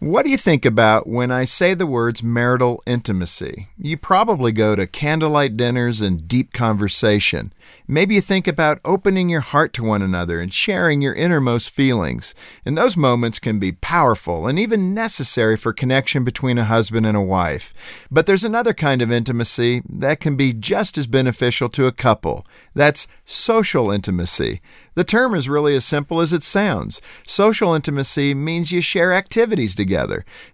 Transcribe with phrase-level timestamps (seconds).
[0.00, 3.66] What do you think about when I say the words marital intimacy?
[3.76, 7.52] You probably go to candlelight dinners and deep conversation.
[7.88, 12.32] Maybe you think about opening your heart to one another and sharing your innermost feelings.
[12.64, 17.16] And those moments can be powerful and even necessary for connection between a husband and
[17.16, 18.06] a wife.
[18.08, 22.46] But there's another kind of intimacy that can be just as beneficial to a couple.
[22.72, 24.60] That's social intimacy.
[24.94, 27.02] The term is really as simple as it sounds.
[27.26, 29.87] Social intimacy means you share activities together.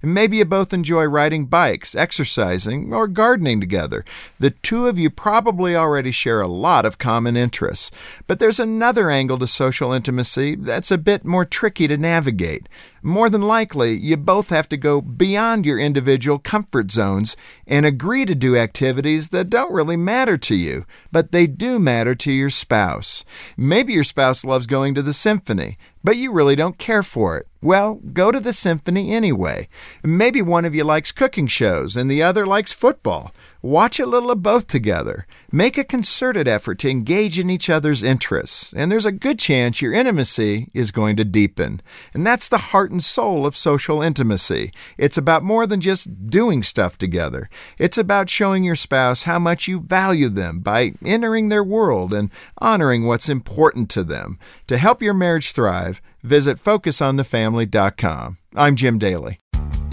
[0.02, 4.04] And maybe you both enjoy riding bikes, exercising, or gardening together.
[4.38, 7.90] The two of you probably already share a lot of common interests.
[8.26, 12.68] But there's another angle to social intimacy that's a bit more tricky to navigate.
[13.02, 18.24] More than likely, you both have to go beyond your individual comfort zones and agree
[18.24, 22.48] to do activities that don't really matter to you, but they do matter to your
[22.48, 23.24] spouse.
[23.58, 27.46] Maybe your spouse loves going to the symphony, but you really don't care for it.
[27.62, 29.68] Well, go to the symphony anyway.
[30.04, 33.32] Maybe one of you likes cooking shows and the other likes football.
[33.64, 35.26] Watch a little of both together.
[35.50, 39.80] Make a concerted effort to engage in each other's interests, and there's a good chance
[39.80, 41.80] your intimacy is going to deepen.
[42.12, 44.70] And that's the heart and soul of social intimacy.
[44.98, 47.48] It's about more than just doing stuff together,
[47.78, 52.30] it's about showing your spouse how much you value them by entering their world and
[52.58, 54.38] honoring what's important to them.
[54.66, 58.36] To help your marriage thrive, visit FocusOnTheFamily.com.
[58.54, 59.40] I'm Jim Daly.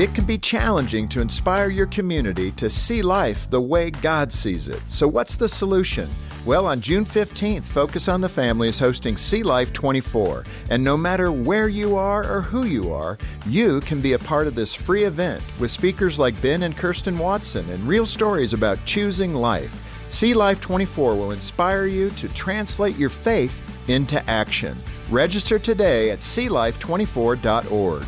[0.01, 4.67] It can be challenging to inspire your community to see life the way God sees
[4.67, 4.81] it.
[4.87, 6.09] So, what's the solution?
[6.43, 10.43] Well, on June 15th, Focus on the Family is hosting See Life 24.
[10.71, 14.47] And no matter where you are or who you are, you can be a part
[14.47, 18.83] of this free event with speakers like Ben and Kirsten Watson and real stories about
[18.85, 19.87] choosing life.
[20.09, 23.53] See Life 24 will inspire you to translate your faith
[23.87, 24.75] into action.
[25.11, 28.05] Register today at seelife24.org.